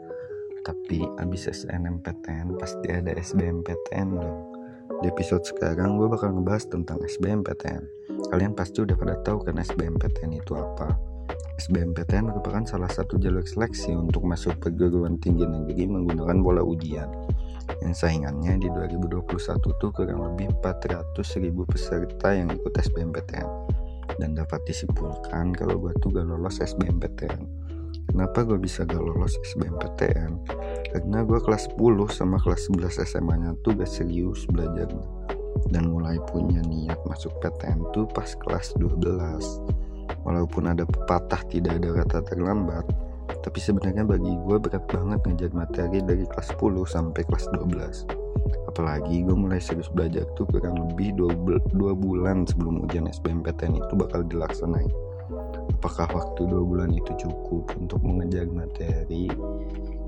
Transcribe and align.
Tapi 0.65 1.05
abis 1.21 1.53
SNMPTN 1.53 2.57
pasti 2.57 2.89
ada 2.89 3.13
SBMPTN 3.13 4.09
dong. 4.17 4.41
Di 5.05 5.13
episode 5.13 5.45
sekarang 5.45 6.01
gue 6.01 6.09
bakal 6.09 6.33
ngebahas 6.33 6.65
tentang 6.73 6.97
SBMPTN. 7.05 7.85
Kalian 8.33 8.57
pasti 8.57 8.81
udah 8.81 8.97
pada 8.97 9.21
tahu 9.21 9.45
kan 9.45 9.61
SBMPTN 9.61 10.41
itu 10.41 10.57
apa 10.57 11.16
SBMPTN 11.57 12.31
merupakan 12.31 12.63
salah 12.69 12.91
satu 12.93 13.17
jalur 13.17 13.43
seleksi 13.43 13.97
untuk 13.97 14.23
masuk 14.23 14.61
perguruan 14.61 15.17
tinggi 15.19 15.49
negeri 15.49 15.89
menggunakan 15.89 16.39
pola 16.45 16.63
ujian. 16.63 17.09
Yang 17.83 18.07
saingannya 18.07 18.63
di 18.63 18.69
2021 18.71 19.27
tuh 19.59 19.91
kurang 19.91 20.23
lebih 20.23 20.55
400 20.63 21.43
ribu 21.43 21.67
peserta 21.67 22.31
yang 22.31 22.53
ikut 22.55 22.71
SBMPTN 22.71 23.77
dan 24.19 24.39
dapat 24.39 24.63
disimpulkan 24.65 25.53
kalau 25.53 25.77
gue 25.83 25.93
tuh 26.01 26.15
gak 26.15 26.27
lolos 26.27 26.63
SBMPTN 26.63 27.67
kenapa 28.11 28.47
gue 28.47 28.57
bisa 28.57 28.87
gak 28.89 29.03
lolos 29.03 29.37
SBMPTN 29.53 30.33
karena 30.95 31.19
gue 31.27 31.39
kelas 31.43 31.69
10 31.77 31.83
sama 32.15 32.41
kelas 32.41 32.71
11 32.73 33.03
SMA 33.05 33.35
nya 33.43 33.51
tuh 33.61 33.77
gak 33.77 33.91
serius 33.91 34.49
belajar 34.49 34.89
dan 35.73 35.91
mulai 35.91 36.17
punya 36.31 36.63
niat 36.65 37.01
masuk 37.05 37.35
PTN 37.43 37.83
tuh 37.93 38.09
pas 38.09 38.29
kelas 38.47 38.73
12 38.79 39.86
Walaupun 40.27 40.67
ada 40.67 40.83
pepatah 40.83 41.39
tidak 41.47 41.79
ada 41.79 42.03
kata 42.03 42.19
terlambat, 42.35 42.83
tapi 43.47 43.63
sebenarnya 43.63 44.03
bagi 44.03 44.35
gue 44.43 44.57
berat 44.59 44.83
banget 44.91 45.23
ngejar 45.23 45.53
materi 45.55 46.03
dari 46.03 46.27
kelas 46.27 46.51
10 46.59 46.83
sampai 46.83 47.23
kelas 47.31 47.47
12. 47.55 48.11
Apalagi 48.67 49.23
gue 49.23 49.37
mulai 49.39 49.63
serius 49.63 49.87
belajar 49.87 50.27
tuh 50.35 50.51
kurang 50.51 50.75
lebih 50.83 51.15
2, 51.15 51.31
bulan 51.79 52.43
sebelum 52.43 52.83
ujian 52.83 53.07
SBMPTN 53.07 53.79
itu 53.79 53.95
bakal 53.95 54.27
dilaksanain. 54.27 54.91
Apakah 55.79 56.11
waktu 56.11 56.43
2 56.43 56.59
bulan 56.59 56.91
itu 56.91 57.15
cukup 57.23 57.71
untuk 57.79 58.03
mengejar 58.03 58.51
materi? 58.51 59.31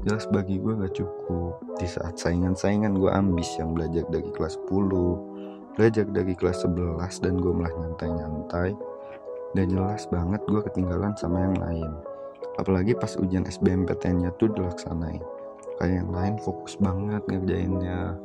Jelas 0.02 0.26
bagi 0.34 0.58
gue 0.58 0.74
gak 0.74 0.98
cukup. 0.98 1.62
Di 1.78 1.86
saat 1.86 2.18
saingan-saingan 2.18 2.98
gue 2.98 3.10
ambis 3.10 3.54
yang 3.58 3.70
belajar 3.70 4.02
dari 4.10 4.30
kelas 4.34 4.58
10, 4.66 5.78
belajar 5.78 6.06
dari 6.10 6.34
kelas 6.34 6.66
11 6.66 7.22
dan 7.22 7.34
gue 7.38 7.52
malah 7.54 7.70
nyantai-nyantai 7.70 8.97
Gak 9.56 9.68
jelas 9.72 10.04
banget 10.12 10.44
gue 10.44 10.60
ketinggalan 10.60 11.16
sama 11.16 11.48
yang 11.48 11.56
lain. 11.56 11.90
Apalagi 12.60 12.92
pas 12.98 13.16
ujian 13.16 13.48
SBMPTN-nya 13.48 14.36
tuh 14.36 14.52
dilaksanain. 14.52 15.24
Kayak 15.80 16.04
yang 16.04 16.10
lain 16.10 16.34
fokus 16.42 16.76
banget 16.76 17.22
ngerjainnya. 17.30 18.18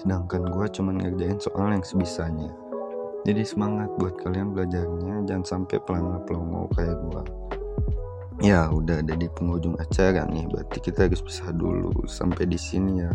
Sedangkan 0.00 0.50
gue 0.50 0.66
cuman 0.72 0.94
ngerjain 0.98 1.38
soal 1.38 1.70
yang 1.70 1.84
sebisanya. 1.86 2.50
Jadi 3.22 3.42
semangat 3.44 3.92
buat 3.98 4.16
kalian 4.18 4.56
belajarnya, 4.56 5.26
jangan 5.28 5.44
sampai 5.44 5.78
pelangga-pelongo 5.84 6.70
kayak 6.74 6.96
gue. 7.06 7.22
Ya 8.38 8.70
udah 8.70 9.02
ada 9.02 9.18
di 9.18 9.26
penghujung 9.26 9.74
acara 9.82 10.22
nih, 10.30 10.46
berarti 10.46 10.78
kita 10.78 11.10
harus 11.10 11.18
pisah 11.20 11.50
dulu 11.50 12.06
sampai 12.06 12.46
di 12.46 12.54
sini 12.54 13.02
ya. 13.02 13.10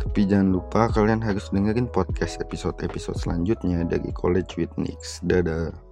Tapi 0.00 0.24
jangan 0.28 0.56
lupa 0.56 0.88
kalian 0.92 1.20
harus 1.20 1.48
dengerin 1.52 1.88
podcast 1.92 2.40
episode-episode 2.40 3.20
selanjutnya 3.20 3.84
dari 3.84 4.08
College 4.16 4.56
with 4.56 4.72
Nix. 4.80 5.20
Dadah. 5.24 5.85